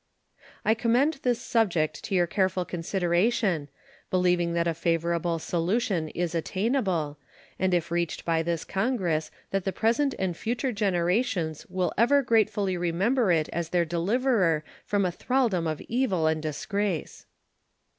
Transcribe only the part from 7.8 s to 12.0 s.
reached by this Congress that the present and future generations will